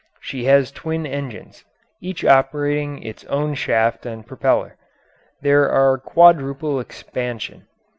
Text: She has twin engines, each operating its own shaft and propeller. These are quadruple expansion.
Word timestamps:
She 0.19 0.45
has 0.45 0.71
twin 0.71 1.05
engines, 1.05 1.63
each 2.01 2.25
operating 2.25 3.03
its 3.03 3.23
own 3.25 3.53
shaft 3.53 4.03
and 4.03 4.25
propeller. 4.25 4.75
These 5.43 5.53
are 5.53 5.99
quadruple 5.99 6.79
expansion. 6.79 7.67